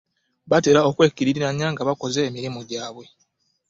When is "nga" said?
1.71-1.81